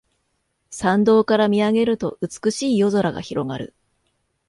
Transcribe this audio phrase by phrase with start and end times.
[0.71, 3.75] 山道から見上げると美しい夜空が広がる